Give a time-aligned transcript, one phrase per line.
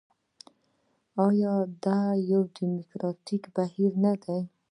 [1.25, 1.53] آیا
[1.83, 1.99] دا
[2.31, 4.39] یو ډیموکراټیک بهیر نه دی؟